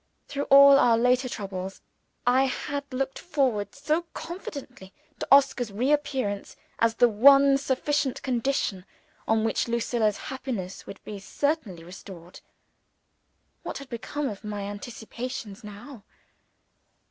Through 0.27 0.45
all 0.45 0.79
our 0.79 0.97
later 0.97 1.29
troubles, 1.29 1.79
I 2.25 2.45
had 2.45 2.91
looked 2.91 3.19
forward 3.19 3.75
so 3.75 4.01
confidently 4.15 4.91
to 5.19 5.27
Oscar's 5.31 5.71
re 5.71 5.91
appearance 5.91 6.55
as 6.79 6.95
the 6.95 7.07
one 7.07 7.55
sufficient 7.59 8.23
condition 8.23 8.83
on 9.27 9.43
which 9.43 9.67
Lucilla's 9.67 10.17
happiness 10.33 10.87
would 10.87 11.03
be 11.03 11.19
certainly 11.19 11.83
restored! 11.83 12.39
What 13.61 13.77
had 13.77 13.89
become 13.89 14.27
of 14.27 14.43
my 14.43 14.61
anticipations 14.63 15.63
now? 15.63 16.03